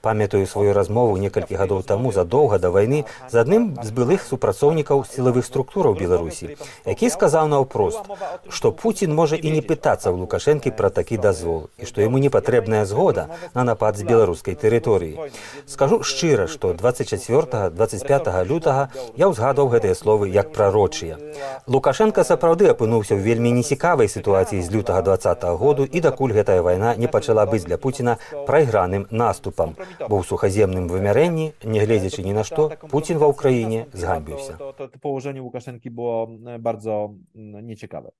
Памятаю 0.02 0.46
сваю 0.46 0.74
размову 0.74 1.16
некалькі 1.16 1.54
гадоў 1.54 1.82
таму 1.82 2.12
задоўга 2.12 2.58
да 2.58 2.74
вайны 2.74 3.04
з 3.30 3.38
адным 3.38 3.78
з 3.82 3.94
былых 3.94 4.26
супрацоўнікаў 4.26 5.06
сілавых 5.06 5.46
структураў 5.46 5.94
Беларусі, 5.94 6.56
які 6.84 7.10
сказаў 7.10 7.48
наўпрост, 7.48 8.02
што 8.48 8.72
Пуін 8.72 9.14
можа 9.14 9.36
і 9.36 9.50
не 9.54 9.62
пытацца 9.62 10.10
ў 10.10 10.26
Лукашэнкі 10.26 10.74
пра 10.74 10.90
такі 10.90 11.22
дазвол 11.22 11.70
і 11.78 11.86
што 11.86 12.02
яму 12.02 12.18
не 12.18 12.28
патрэбная 12.34 12.84
згода, 12.84 13.30
на 13.54 13.64
напад 13.64 13.96
з 13.96 14.08
беларускай 14.08 14.54
тэрыторыі. 14.54 15.30
Скажу 15.66 16.02
шчыра, 16.02 16.46
што 16.46 16.72
24-25 16.72 18.44
лютага 18.48 18.88
я 19.16 19.28
ўзгадаў 19.28 19.68
гэтыя 19.74 19.94
словы 19.94 20.30
як 20.30 20.52
прарочыя. 20.52 21.18
Лукашенко 21.66 22.24
сапраўды 22.24 22.70
апынуўся 22.72 23.14
ў 23.14 23.20
вельмі 23.20 23.52
нецікавай 23.52 24.08
сітуацыі 24.08 24.62
з 24.62 24.70
лютага 24.70 25.02
два 25.02 25.16
-го 25.16 25.56
году 25.56 25.84
і 25.84 26.00
дакуль 26.00 26.32
гэтая 26.32 26.62
вайна 26.62 26.96
не 26.96 27.08
пачала 27.08 27.46
быць 27.46 27.64
для 27.64 27.78
Пуціна 27.78 28.18
прайграным 28.46 29.06
наступам, 29.10 29.76
бо 30.08 30.20
ў 30.20 30.22
сухаземным 30.24 30.88
вымярэнні, 30.88 31.52
нягледзячы 31.64 32.22
ні 32.22 32.32
на 32.32 32.44
што, 32.44 32.70
Пуін 32.90 33.18
ва 33.18 33.26
ўкраіне 33.32 33.86
згамбіўся. 33.92 34.58
Паложэнне 35.02 35.40
Лукашэнкі 35.40 35.88
было 35.90 36.26
bardzo 36.58 37.14
nieciekawe. 37.34 38.10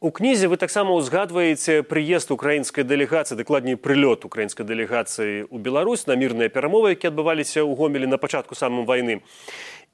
У 0.00 0.12
кнізе 0.14 0.46
вы 0.46 0.54
таксама 0.62 0.94
ўзгадваеце 0.94 1.82
прыезд 1.82 2.30
украінскай 2.30 2.86
дэлегацыі 2.86 3.34
дакладней 3.34 3.74
прылёт 3.74 4.22
украінскай 4.22 4.62
дэлегацыі 4.62 5.50
ў 5.50 5.58
Беларусь 5.58 6.06
на 6.06 6.14
мірныя 6.14 6.46
перамовы 6.54 6.94
які 6.94 7.10
адбываліся 7.10 7.66
ў 7.66 7.74
гомелі 7.74 8.06
на 8.06 8.14
пачатку 8.14 8.54
самым 8.54 8.86
вайны 8.86 9.18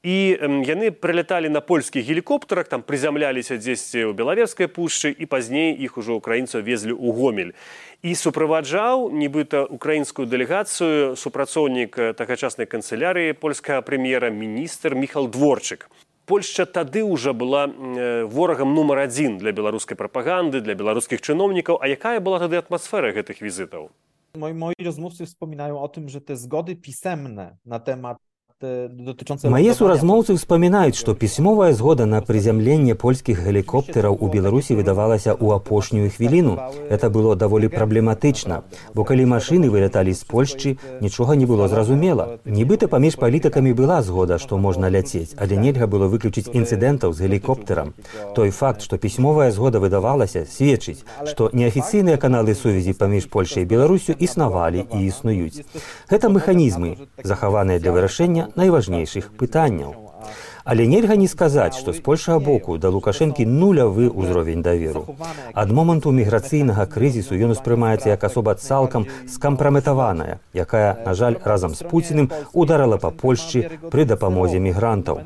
і 0.05 0.37
яны 0.69 0.93
прыляталі 0.93 1.49
на 1.49 1.57
польскіх 1.57 2.05
гелікоптарах 2.05 2.69
там 2.69 2.85
прызямляліся 2.85 3.57
дзесьці 3.57 4.05
ў 4.05 4.13
белаверскай 4.13 4.69
пушчы 4.69 5.09
і 5.09 5.25
пазней 5.25 5.73
іх 5.73 5.97
ужо 5.97 6.21
украінцаў 6.21 6.61
везлі 6.61 6.93
ў 6.93 7.09
гомель. 7.09 7.57
І 8.05 8.13
суправаджаў 8.13 9.09
нібыта 9.09 9.65
украінскую 9.65 10.29
дэлегацыю 10.29 11.17
супрацоўнік 11.17 12.13
тагачаснай 12.13 12.69
канцылярыі 12.69 13.33
польскага 13.33 13.81
прэм'ера 13.81 14.29
міністр 14.29 14.93
міхал 14.93 15.25
дворчык 15.25 15.89
Польшча 16.25 16.65
тады 16.65 17.05
ўжо 17.05 17.33
была 17.37 17.69
ворагам 18.25 18.73
нумар 18.73 19.05
адзін 19.05 19.37
для 19.37 19.53
беларускай 19.53 19.97
прапаганды 19.97 20.61
для 20.61 20.73
беларускіх 20.73 21.21
чыноўнікаў. 21.21 21.77
А 21.77 21.85
якая 21.87 22.19
была 22.19 22.41
тады 22.41 22.57
атмасфера 22.57 23.13
гэтых 23.13 23.41
візітаў? 23.45 23.93
Moi, 24.35 24.53
moi 24.53 24.73
rozmówcy 24.75 25.25
wspominają 25.25 25.79
o 25.79 25.87
tym, 25.87 26.09
że 26.09 26.21
te 26.21 26.35
zgody 26.35 26.75
pisemne 26.75 27.57
na 27.65 27.79
temat 27.79 28.17
Мае 29.45 29.73
суразмоўцы 29.77 30.33
ўспамінаюць, 30.35 30.97
што 30.97 31.13
пісьмовая 31.13 31.73
згода 31.73 32.05
на 32.09 32.21
прызямленне 32.25 32.95
польскіх 32.95 33.39
гелікоптераў 33.45 34.17
у 34.19 34.27
Беларусі 34.33 34.75
выдавалася 34.79 35.35
ў 35.37 35.55
апошнюю 35.55 36.09
хвіліну. 36.09 36.57
Это 36.89 37.09
было 37.09 37.35
даволі 37.35 37.69
праблематычна, 37.69 38.63
бо 38.93 39.03
калі 39.03 39.29
машыны 39.29 39.69
выляталі 39.69 40.13
з 40.13 40.23
Польшчы, 40.25 40.77
нічога 41.01 41.35
не 41.35 41.45
было 41.45 41.67
зразумела. 41.67 42.39
Нібыта 42.45 42.87
паміж 42.87 43.19
палітыкамі 43.21 43.73
была 43.77 44.01
згода, 44.01 44.39
што 44.39 44.57
можна 44.57 44.89
ляцець, 44.89 45.37
але 45.37 45.57
нельга 45.61 45.85
было 45.87 46.09
выключыць 46.09 46.49
інцыдэнтаў 46.49 47.13
з 47.13 47.27
гелікоптерам. 47.27 47.93
Той 48.35 48.49
факт, 48.49 48.81
што 48.81 48.97
пісьмовая 48.97 49.51
згода 49.51 49.79
выдавалася, 49.79 50.45
сведчыць, 50.49 51.05
што 51.29 51.49
неафіцыйныя 51.53 52.17
каналы 52.17 52.55
сувязі 52.55 52.97
паміж 52.97 53.29
Польшай 53.29 53.63
і 53.63 53.69
Беларусю 53.69 54.15
існавалі 54.17 54.87
і 54.89 55.05
існуюць. 55.05 55.61
Гэта 56.09 56.29
механізмы, 56.33 56.97
захаваныя 57.23 57.79
для 57.79 57.91
вырашэння 57.91 58.54
найважнейшых 58.55 59.31
пытанняў. 59.37 60.04
Але 60.65 60.87
нельга 60.87 61.15
не 61.15 61.27
сказаць, 61.27 61.77
што 61.77 61.93
з 61.93 62.01
польшага 62.01 62.39
боку 62.41 62.77
да 62.81 62.89
лукашэнкі 62.89 63.45
нулявы 63.45 64.09
ўзровень 64.09 64.63
даверу. 64.65 65.03
Ад 65.53 65.69
моманту 65.69 66.09
міграцыйнага 66.09 66.87
крызісу 66.89 67.37
ён 67.37 67.53
успрымаецца 67.53 68.09
як 68.09 68.25
асоба 68.25 68.55
цалкам 68.57 69.05
скампраметаваная, 69.29 70.39
якая, 70.57 70.97
на 71.05 71.13
жаль, 71.13 71.37
разам 71.45 71.75
з 71.77 71.85
пуціным 71.85 72.31
ударала 72.53 72.97
па 72.97 73.13
Польшчы 73.13 73.77
пры 73.93 74.09
дапамозе 74.09 74.57
мігрантаў. 74.57 75.21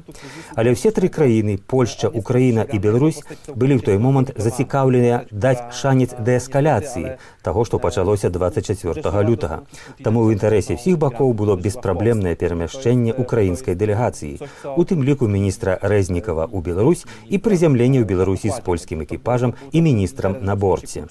Але 0.59 0.75
ўсе 0.75 0.91
тры 0.91 1.07
краіны 1.07 1.55
Польшча, 1.55 2.11
Украіна 2.11 2.67
і 2.67 2.75
Беларусь 2.83 3.23
былі 3.47 3.79
ў 3.79 3.81
той 3.87 3.95
момант 3.95 4.35
зацікаўленыя 4.35 5.23
даць 5.31 5.71
шанец 5.71 6.19
дээскаляцыі 6.19 7.15
таго, 7.47 7.63
што 7.63 7.79
пачалося 7.79 8.27
24 8.27 9.23
лютага. 9.23 9.63
Таму 10.03 10.27
ў 10.27 10.35
інтарэсе 10.35 10.75
ўсіх 10.75 10.99
бакоў 10.99 11.31
было 11.31 11.55
беспраблемнае 11.55 12.35
перамяшчэнне 12.35 13.15
украінскай 13.15 13.79
дэлегацыі. 13.79 14.43
У 14.75 14.83
тым 14.83 15.07
ліку 15.07 15.28
міністра 15.29 15.77
Рэзнікава 15.81 16.49
ў 16.49 16.59
Беларусь 16.65 17.05
і 17.29 17.37
прызямленне 17.37 18.01
ў 18.01 18.09
Беларусі 18.09 18.49
з 18.49 18.59
польскім 18.65 19.05
экіпажам 19.05 19.55
і 19.71 19.79
міністрам 19.81 20.41
на 20.41 20.55
борце. 20.55 21.05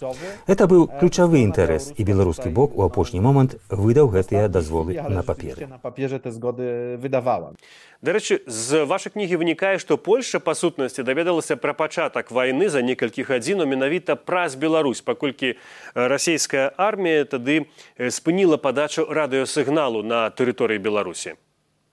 Это 0.47 0.67
быў 0.67 0.91
ключавы 1.01 1.47
інтарэс 1.47 1.95
і 1.97 2.03
беларускі 2.05 2.51
бок 2.51 2.77
у 2.77 2.83
апошні 2.83 3.23
момант 3.25 3.57
выдаў 3.71 4.11
гэтыя 4.13 4.49
дазволы 4.49 4.99
на 4.99 5.23
паперы. 5.23 5.67
На 5.67 5.79
паперы 5.79 6.19
те 6.19 6.31
згоды 6.31 6.99
выдавала. 6.99 7.55
Дарэчы, 7.99 8.47
з 8.47 8.87
вашай 8.87 9.11
кнігі 9.11 9.43
вынікае, 9.43 9.79
што 9.83 9.99
Польша 9.99 10.39
па 10.39 10.55
сутнасці 10.55 11.03
даведалася 11.03 11.59
пра 11.59 11.75
пачатак 11.75 12.31
вайны 12.31 12.71
за 12.71 12.79
некалькі 12.79 13.27
гадзін 13.27 13.67
менавіта 13.67 14.15
праз 14.15 14.55
Беларусь, 14.55 15.03
паколькі 15.03 15.59
расійская 15.95 16.71
армія 16.79 17.27
тады 17.27 17.67
спыніла 17.99 18.55
падачу 18.55 19.03
радыёсігналу 19.11 20.07
на 20.07 20.31
тэрыторыі 20.31 20.79
Беларусі. 20.79 21.35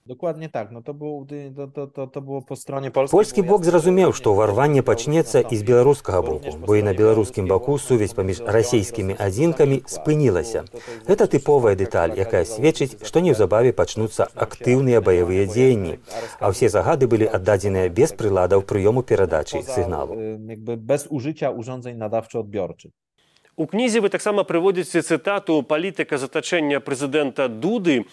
Dokładnie 0.07 0.49
tak, 0.49 0.71
no 0.71 0.81
to 0.81 0.93
było, 0.93 1.25
to, 1.55 1.67
to, 1.67 1.87
to, 1.87 2.07
to 2.07 2.21
było 2.21 2.41
po 2.41 2.55
stronie 2.55 2.91
polskiej. 2.91 3.17
Польскі 3.17 3.41
бок 3.41 3.65
зразумеў, 3.65 4.13
што 4.13 4.37
ўварванне 4.37 4.83
пачнецца 4.85 5.41
і 5.41 5.55
з 5.57 5.63
беларускага 5.65 6.21
боку, 6.21 6.53
бо 6.61 6.75
і 6.77 6.83
на 6.85 6.93
беларускім 6.93 7.47
баку 7.49 7.79
сувязь 7.81 8.13
паміж 8.13 8.41
расійскімі 8.45 9.15
адзінкамі 9.17 9.81
спынілася. 9.89 10.69
Гэта 11.09 11.25
тыповая 11.25 11.73
дэталь, 11.73 12.13
якая 12.13 12.45
сведчыць, 12.45 13.01
што 13.01 13.17
неўзабаве 13.25 13.73
пачнуцца 13.73 14.29
актыўныя 14.37 15.01
баявыя 15.01 15.49
дзеянні, 15.49 15.97
а 16.37 16.53
ўсе 16.53 16.69
загады 16.69 17.09
былі 17.09 17.25
аддадзеныя 17.25 17.89
без 17.89 18.13
прыладаў 18.13 18.61
прыёму 18.61 19.01
перадачы 19.01 19.65
сігналу. 19.65 20.13
без 20.85 21.09
ужыцця 21.09 21.49
ўрządzeń 21.49 21.97
надавчо-адбёрчых. 21.97 22.93
У 23.57 23.65
кнізе 23.65 24.05
вы 24.05 24.13
таксама 24.13 24.45
прыводзіце 24.45 25.01
цытату 25.01 25.63
палітыка 25.65 26.21
затачэння 26.21 26.77
прэзідэнта 26.77 27.49
дуды, 27.49 28.05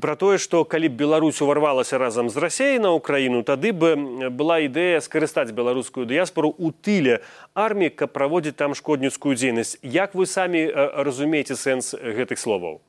пра 0.00 0.16
тое 0.16 0.38
што 0.38 0.64
калі 0.64 0.88
б 0.92 1.00
Беларусь 1.00 1.40
уварвалася 1.40 1.98
разам 1.98 2.28
з 2.28 2.42
рассеяй 2.42 2.78
на 2.78 2.92
ўкраіну 2.96 3.42
тады 3.42 3.72
бы 3.72 3.94
была 4.30 4.60
ідэя 4.66 5.00
скарыстаць 5.00 5.56
беларускую 5.56 6.04
дыяспору 6.06 6.52
у 6.58 6.72
тыле 6.72 7.22
арміі 7.54 7.94
каб 7.96 8.12
праводзіць 8.12 8.56
там 8.60 8.74
шкодніцкую 8.74 9.36
дзейнасць. 9.36 9.78
Як 9.82 10.14
вы 10.14 10.26
самі 10.26 10.68
разумееце 10.68 11.56
сэнс 11.56 11.94
гэтых 11.96 12.38
словаў 12.38 12.80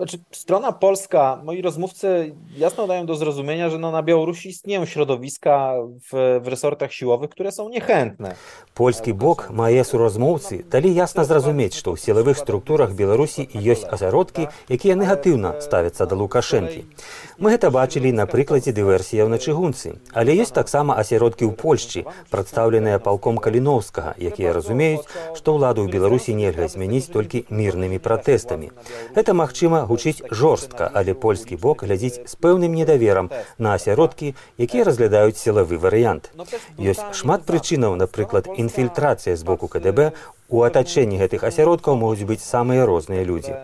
Znaczy, 0.00 0.18
strona 0.30 0.72
polska, 0.72 1.40
moi 1.44 1.62
rozmówcy 1.62 2.34
jasno 2.56 2.86
dają 2.86 3.06
do 3.06 3.14
zrozumienia, 3.14 3.70
że 3.70 3.78
no 3.78 3.90
na 3.90 4.02
Białorusi 4.02 4.48
istnieją 4.48 4.84
środowiska 4.84 5.74
w, 6.12 6.40
w 6.42 6.48
resortach 6.48 6.92
siłowych, 6.92 7.30
które 7.30 7.52
są 7.52 7.68
niechętne. 7.68 8.34
Польскі 8.80 9.12
бок 9.12 9.50
мае 9.52 9.84
суразмоўцы 9.84 10.64
далі 10.72 10.88
ясна 10.88 11.24
зразумець, 11.28 11.76
што 11.76 11.92
ў 11.92 12.00
сілавых 12.00 12.40
структурах 12.40 12.96
Беларусі 12.96 13.44
ёсць 13.52 13.84
асяродкі, 13.84 14.48
якія 14.72 14.96
негатыўна 14.96 15.60
ставяцца 15.60 16.08
да 16.08 16.16
Лукашэнкі. 16.16 16.88
Мы 17.36 17.52
гэта 17.52 17.68
бачылі 17.68 18.08
на 18.16 18.24
прыкладзе 18.24 18.72
дыверсіяў 18.72 19.28
на 19.28 19.36
чыгунцы, 19.36 20.00
але 20.16 20.32
ёсць 20.32 20.56
таксама 20.56 20.96
асяродкі 20.96 21.44
ў 21.44 21.52
Польшчы, 21.60 22.08
прадстаўленыя 22.32 22.96
палком 23.04 23.36
каліноўскага, 23.36 24.16
якія 24.16 24.56
разумеюць, 24.56 25.04
што 25.36 25.60
ўладу 25.60 25.84
ў 25.84 25.92
Беларусі 25.92 26.32
нельга 26.32 26.64
змяніць 26.64 27.12
толькі 27.12 27.44
мірнымі 27.52 28.00
пратэстамі. 28.00 28.72
Гэта 29.12 29.36
магчыма 29.36 29.84
гучыць 29.90 30.22
жорстка, 30.30 30.90
але 30.94 31.14
польскі 31.14 31.58
бок 31.58 31.84
глядзіць 31.84 32.22
з 32.30 32.34
пэўным 32.38 32.78
недаверам 32.78 33.30
на 33.58 33.74
асяродкі, 33.74 34.34
якія 34.66 34.86
разглядаюць 34.88 35.38
сілавы 35.42 35.78
варыянт. 35.82 36.30
Ёсць 36.78 37.02
шмат 37.20 37.46
прычынаў, 37.50 37.98
напрыклад, 37.98 38.46
інфільтрацыя 38.54 39.34
з 39.36 39.42
боку 39.42 39.66
КДБ 39.66 40.12
У 40.50 40.62
атачэнні 40.66 41.18
гэтых 41.22 41.44
асяродкаў 41.46 41.94
могуць 41.94 42.26
быць 42.26 42.42
самыя 42.42 42.86
розныя 42.86 43.22
людзі. 43.22 43.54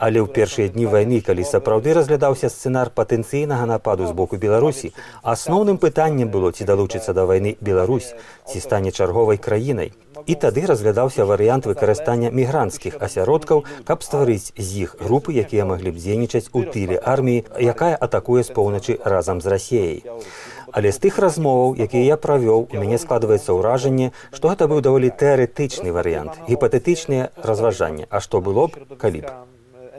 Але 0.00 0.24
ў 0.24 0.28
першыя 0.32 0.72
дні 0.72 0.86
вайны, 0.88 1.20
калі 1.20 1.44
сапраўды 1.44 1.92
разглядаўся 1.92 2.48
сцэнар 2.48 2.90
патэнцыйнага 2.96 3.68
нападу 3.68 4.08
з 4.08 4.16
боку 4.16 4.40
Беларусі, 4.40 4.94
асноўным 5.20 5.76
пытаннем 5.76 6.32
было 6.32 6.50
ці 6.56 6.64
далучыцца 6.64 7.12
да 7.12 7.28
вайны 7.28 7.56
Беларусь, 7.60 8.14
ці 8.48 8.64
стане 8.64 8.90
чарговай 8.90 9.36
краінай. 9.36 9.92
І 10.24 10.34
тады 10.40 10.64
разглядаўся 10.64 11.28
варыянт 11.28 11.68
выкарыстання 11.68 12.32
мігрантскіх 12.32 12.96
асяродкаў, 13.04 13.64
каб 13.84 14.00
стварыць 14.00 14.56
з 14.56 14.88
іх 14.88 14.96
групы, 15.04 15.36
якія 15.36 15.68
маглі 15.68 15.92
б 15.92 16.00
дзейнічаць 16.00 16.48
у 16.56 16.64
тыле 16.64 16.96
арміі, 16.96 17.44
якая 17.60 17.92
атакуе 18.00 18.42
з 18.48 18.56
поўначы 18.56 18.96
разам 19.04 19.44
з 19.44 19.52
рассеяй. 19.52 20.00
Але 20.74 20.90
з 20.90 20.98
тых 21.06 21.22
размоваў, 21.22 21.78
якія 21.78 22.04
я 22.04 22.16
правёў, 22.18 22.66
у 22.66 22.76
мяне 22.82 22.98
складваецца 22.98 23.54
ўражанне, 23.54 24.10
што 24.34 24.50
гэта 24.50 24.66
быў 24.66 24.82
даволі 24.82 25.14
тэарэтычны 25.14 25.94
варыянт, 25.94 26.42
гіпатэтычныя 26.50 27.30
разважанні, 27.38 28.10
А 28.10 28.18
што 28.20 28.42
было 28.42 28.66
б, 28.66 28.82
калі 28.98 29.20
б. 29.22 29.53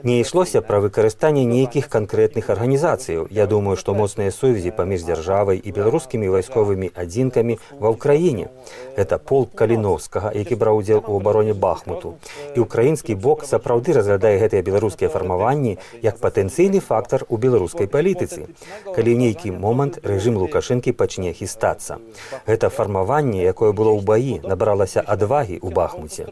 Не 0.06 0.20
ішлося 0.22 0.60
пра 0.62 0.78
выкарыстанне 0.78 1.42
нейкіх 1.50 1.88
канкрэтных 1.90 2.46
арганізацыяў. 2.54 3.26
Я 3.36 3.46
думаю, 3.50 3.74
што 3.74 3.90
моцныя 3.90 4.30
сувязі 4.30 4.70
паміж 4.70 5.02
дзяржавай 5.02 5.58
і 5.58 5.72
беларускімі 5.74 6.28
вайсковымі 6.30 6.92
адзінкамі 6.94 7.56
ва 7.82 7.90
ўкраіне. 7.90 8.46
Гэта 8.94 9.18
полк 9.18 9.56
каліновскага, 9.58 10.30
які 10.30 10.54
браў 10.54 10.78
удзел 10.78 11.02
у 11.02 11.16
абароне 11.18 11.54
бахмуту. 11.58 12.12
І 12.54 12.62
ўкраінскі 12.62 13.16
бок 13.18 13.42
сапраўды 13.50 13.96
разглядае 13.98 14.38
гэтыя 14.38 14.62
беларускія 14.62 15.10
фармаванні 15.10 15.74
як 16.06 16.22
патэнцыйны 16.22 16.78
фактар 16.78 17.26
у 17.26 17.34
беларускай 17.34 17.90
палітыцы. 17.90 18.46
Калі 18.94 19.16
нейкі 19.18 19.58
момант 19.58 19.98
рэжым 20.06 20.38
лукашэнкі 20.38 20.94
пачне 20.94 21.34
хістацца. 21.34 21.98
Гэта 22.46 22.70
фармаванне, 22.70 23.42
якое 23.42 23.74
было 23.74 23.90
ў 23.90 24.06
баі, 24.06 24.38
набралася 24.46 25.02
адвагі 25.02 25.58
ў 25.58 25.74
бахмуце. 25.74 26.30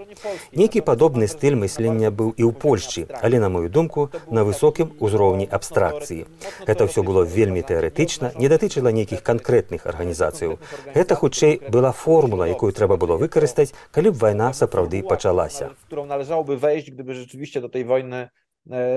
Нейкі 0.54 0.87
падобны 0.87 1.26
стыль 1.26 1.59
мыслення 1.59 2.14
быў 2.14 2.38
і 2.38 2.47
ў 2.47 2.54
Польшчы, 2.54 3.11
але 3.19 3.43
на 3.43 3.50
мою 3.64 3.73
думку 3.73 4.11
на 4.30 4.44
высокім 4.44 4.92
узроўні 5.00 5.49
абстракцыі. 5.49 6.28
Гэта 6.68 6.85
ўсё 6.85 7.00
было 7.00 7.25
вельмі 7.25 7.64
тэарэтычна 7.64 8.37
не 8.37 8.49
датычыла 8.52 8.92
нейкіх 8.92 9.25
канкрэтных 9.25 9.88
арганізацыяў. 9.88 10.61
Гэта 10.92 11.16
хутчэй 11.16 11.64
была 11.73 11.92
формула 11.92 12.44
якую 12.44 12.73
трэба 12.76 13.00
было 13.00 13.16
выкарыстаць 13.16 13.73
калі 13.90 14.12
б 14.12 14.21
вайна 14.21 14.52
сапраўды 14.52 15.00
пачалася. 15.02 15.73
Належаў 15.90 16.44
бы 16.44 16.56
вейść 16.56 16.92
гdyby 16.92 17.14
rzeczywiście 17.14 17.61
do 17.61 17.68
tej 17.68 17.85
wojny 17.85 18.28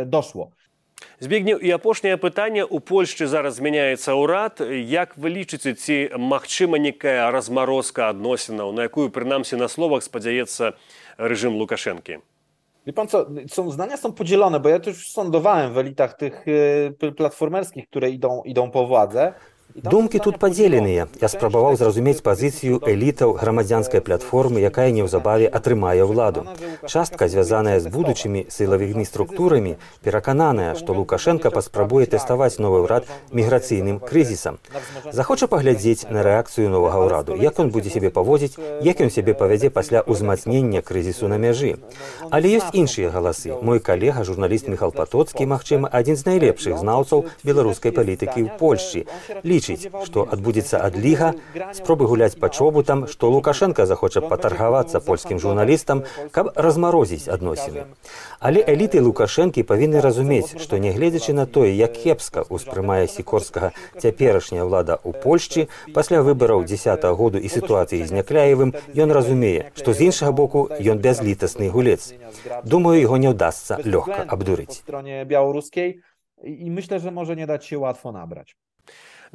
дошло 0.05 0.51
Збігнеў 1.19 1.61
і 1.61 1.69
апошняе 1.71 2.17
пытанне. 2.17 2.65
Ў 2.65 2.81
Польшчы 2.81 3.29
зараз 3.29 3.61
змяняецца 3.61 4.17
ўрад. 4.17 4.61
Як 4.65 5.13
вы 5.17 5.29
лічыце, 5.29 5.73
ці 5.73 6.17
магчыма 6.17 6.81
некая 6.81 7.29
размарозка 7.29 8.09
адносінаў, 8.09 8.73
на 8.73 8.89
якую 8.89 9.13
прынамсі 9.13 9.61
на 9.61 9.69
словах 9.69 10.01
спадзяецца 10.01 10.73
рэжым 11.17 11.57
Лукашэнкі? 11.57 12.21
Wie 12.87 12.93
pan 12.93 13.07
co, 13.07 13.25
są, 13.47 13.71
zdania 13.71 13.97
są 13.97 14.13
podzielone, 14.13 14.59
bo 14.59 14.69
ja 14.69 14.79
już 14.85 15.11
sądowałem 15.11 15.73
w 15.73 15.77
elitach 15.77 16.13
tych 16.13 16.47
y, 16.47 17.13
platformerskich, 17.17 17.87
które 17.87 18.09
idą, 18.09 18.41
idą 18.45 18.71
po 18.71 18.87
władzę. 18.87 19.33
Думкі 19.77 20.17
тут 20.17 20.39
падзеленыя. 20.41 21.05
Я 21.21 21.27
спрабаваў 21.29 21.75
зразумець 21.77 22.25
пазіцыю 22.25 22.81
элітаў 22.81 23.37
грамадзянскай 23.37 24.01
платформы, 24.01 24.57
якая 24.57 24.89
неўзабаве 24.89 25.45
атрымае 25.45 26.01
ўладу. 26.01 26.49
Частка, 26.89 27.27
звязаная 27.29 27.77
з 27.77 27.85
будучымі 27.85 28.49
сілавымі 28.49 29.05
структурамі, 29.05 29.77
перакананая, 30.01 30.73
што 30.73 30.97
Лукашенко 30.97 31.53
паспрабуе 31.53 32.09
тэставаць 32.09 32.57
новы 32.57 32.81
ўрад 32.89 33.05
міграцыйным 33.29 34.01
крызісам. 34.01 34.57
Захоча 35.13 35.45
паглядзець 35.45 36.09
на 36.09 36.25
рэакцыю 36.25 36.73
новага 36.73 37.05
ўраду, 37.05 37.37
як 37.37 37.61
ён 37.61 37.69
будзе 37.69 37.93
сябе 37.93 38.09
паводзіць, 38.09 38.57
як 38.81 38.97
ён 38.97 39.13
сябе 39.13 39.37
павядзе 39.37 39.69
пасля 39.69 40.01
ўзмацнення 40.01 40.81
крызісу 40.81 41.29
на 41.29 41.37
мяжы. 41.37 41.77
Але 42.33 42.49
ёсць 42.57 42.73
іншыя 42.73 43.13
галасы. 43.13 43.53
Мой 43.61 43.77
калега, 43.77 44.25
журналіст 44.25 44.73
Михал 44.73 44.89
Патоцкі, 44.89 45.45
магчыма, 45.45 45.85
адзін 45.85 46.17
з 46.17 46.25
найлепшых 46.25 46.81
знаўцаў 46.81 47.29
беларускай 47.45 47.93
палітыкі 47.93 48.41
ў 48.41 48.57
Польшчы. 48.57 49.05
Лічыць 49.45 49.66
лічыць, 49.67 49.91
што 50.05 50.27
адбудзецца 50.31 50.79
адліга, 50.79 51.33
спробы 51.73 52.07
гуляць 52.07 52.35
па 52.39 52.49
чобутам, 52.49 53.07
што 53.07 53.29
Лукашенко 53.29 53.85
захоча 53.85 54.21
патаргавацца 54.21 54.99
польскім 54.99 55.39
журналістам, 55.39 56.03
каб 56.31 56.51
размарозіць 56.55 57.27
адносіны. 57.27 57.85
Але 58.39 58.63
эліты 58.63 59.01
Лукашэнкі 59.01 59.63
павінны 59.63 60.01
разумець, 60.01 60.57
што 60.61 60.77
нягледзячы 60.77 61.33
на 61.33 61.45
тое, 61.45 61.73
як 61.75 61.93
кепска 61.93 62.45
ўспрымае 62.49 63.07
сікорскага 63.07 63.71
цяперашняя 63.99 64.63
ўлада 64.63 64.99
ў 65.03 65.11
Польшчы, 65.23 65.67
пасля 65.93 66.21
выбараў 66.21 66.63
10 66.65 67.03
-го 67.03 67.15
году 67.15 67.37
і 67.37 67.49
сітуацыі 67.49 68.05
з 68.05 68.11
някляевым, 68.11 68.73
ён 68.95 69.11
разумее, 69.11 69.71
што 69.75 69.93
з 69.93 70.09
іншага 70.09 70.31
боку 70.31 70.69
ён 70.79 70.99
бязлітасны 70.99 71.69
гулец. 71.69 72.13
Думаю, 72.63 73.01
яго 73.01 73.17
не 73.17 73.29
ўдасца 73.29 73.79
лёгка 73.83 74.25
абдурыць. 74.27 74.83
беларускай 75.27 75.99
і 76.43 76.71
myślę, 76.71 76.99
że 76.99 77.11
może 77.11 77.35
nie 77.35 77.47
dać 77.47 77.65
się 77.65 77.79
łatwo 77.79 78.11
nabrać. 78.11 78.55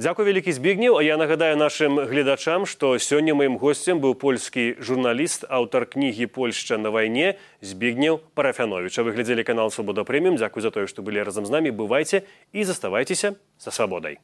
Дзякуй 0.00 0.24
вялікі 0.24 0.52
збігнеў, 0.57 0.96
а 0.96 1.02
я 1.05 1.18
нагадаю 1.20 1.52
нашым 1.61 2.00
гледачам, 2.09 2.64
што 2.64 2.96
сёння 2.96 3.37
маім 3.37 3.61
госцем 3.61 4.00
быў 4.00 4.16
польскі 4.16 4.81
журналіст, 4.81 5.44
аўтар 5.52 5.85
кнігі 5.85 6.33
Польшча 6.33 6.81
на 6.81 6.88
вайне 6.88 7.37
збігнеў 7.61 8.24
парафяновіча. 8.33 9.05
Вы 9.05 9.12
глядзелі 9.12 9.44
канал 9.44 9.68
Свабода 9.68 10.09
прэміум, 10.09 10.40
дзякуй 10.40 10.64
за 10.64 10.72
тое, 10.72 10.88
што 10.88 11.05
былі 11.05 11.20
разам 11.20 11.44
з 11.44 11.52
намі, 11.52 11.76
бывайце 11.76 12.24
і 12.57 12.64
заставайцеся 12.64 13.37
за 13.61 13.70
свабодай. 13.70 14.16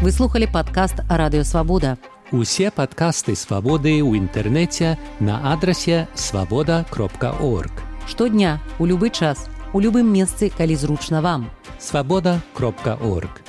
Вы 0.00 0.08
слухали 0.08 0.48
падкаст 0.48 1.04
радыёвабода. 1.12 2.00
Усе 2.32 2.72
падкасты 2.72 3.36
свабоды 3.36 4.00
ў 4.00 4.16
інтэрнэце 4.24 4.96
на 5.20 5.52
адрасе 5.52 6.08
свабода 6.16 6.88
кропка 6.88 7.36
орг. 7.44 7.84
Штодня 8.08 8.56
у 8.80 8.88
любы 8.88 9.12
час, 9.12 9.52
у 9.76 9.84
любым 9.84 10.08
месцы, 10.08 10.48
калі 10.48 10.74
зручна 10.80 11.20
вам. 11.20 11.52
свабода 11.78 12.40
кропка 12.54 12.96
орг. 13.04 13.45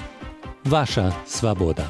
Ваша 0.68 1.14
свобода. 1.26 1.86